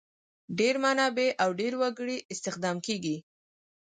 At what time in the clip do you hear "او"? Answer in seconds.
1.43-1.49